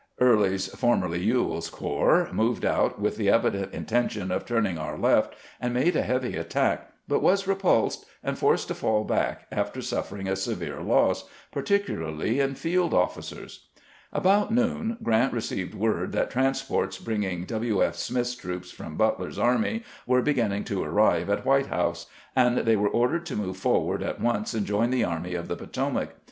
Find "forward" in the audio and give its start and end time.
23.57-24.01